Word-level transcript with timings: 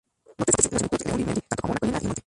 Nótese 0.37 0.69
la 0.71 0.79
similitud 0.79 0.97
de 0.97 1.11
Mundi 1.11 1.21
y 1.23 1.25
Mendi, 1.27 1.41
tanto 1.41 1.61
como 1.61 1.73
una 1.73 1.79
colina 1.79 1.97
y 1.99 2.01
un 2.01 2.07
monte. 2.07 2.19